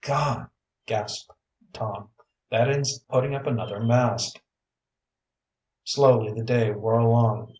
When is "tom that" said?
1.73-2.71